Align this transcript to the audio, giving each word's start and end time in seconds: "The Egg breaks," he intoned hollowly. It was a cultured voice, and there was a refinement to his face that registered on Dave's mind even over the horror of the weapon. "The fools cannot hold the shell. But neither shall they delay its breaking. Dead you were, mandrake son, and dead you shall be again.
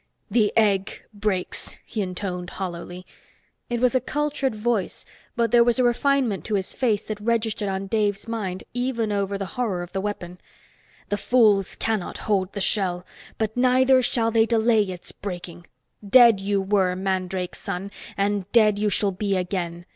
"The 0.31 0.51
Egg 0.57 1.03
breaks," 1.13 1.77
he 1.85 2.01
intoned 2.01 2.49
hollowly. 2.49 3.05
It 3.69 3.79
was 3.79 3.93
a 3.93 4.01
cultured 4.01 4.55
voice, 4.55 5.05
and 5.37 5.51
there 5.51 5.63
was 5.63 5.77
a 5.77 5.83
refinement 5.83 6.43
to 6.45 6.55
his 6.55 6.73
face 6.73 7.03
that 7.03 7.19
registered 7.21 7.69
on 7.69 7.85
Dave's 7.85 8.27
mind 8.27 8.63
even 8.73 9.11
over 9.11 9.37
the 9.37 9.45
horror 9.45 9.83
of 9.83 9.91
the 9.91 10.01
weapon. 10.01 10.39
"The 11.09 11.17
fools 11.17 11.75
cannot 11.75 12.17
hold 12.17 12.53
the 12.53 12.59
shell. 12.61 13.05
But 13.37 13.55
neither 13.55 14.01
shall 14.01 14.31
they 14.31 14.47
delay 14.47 14.81
its 14.81 15.11
breaking. 15.11 15.67
Dead 16.03 16.39
you 16.39 16.59
were, 16.63 16.95
mandrake 16.95 17.53
son, 17.53 17.91
and 18.17 18.51
dead 18.51 18.79
you 18.79 18.89
shall 18.89 19.11
be 19.11 19.37
again. 19.37 19.85